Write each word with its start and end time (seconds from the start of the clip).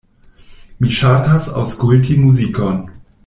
Mi 0.83 0.93
ŝatas 0.99 1.49
aŭskulti 1.65 2.17
muzikon. 2.25 2.81